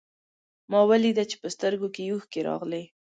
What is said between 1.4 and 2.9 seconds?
په سترګو کې يې اوښکې راغلې.